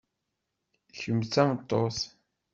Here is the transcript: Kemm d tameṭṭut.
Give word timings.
Kemm 0.99 1.19
d 1.25 1.27
tameṭṭut. 1.33 1.97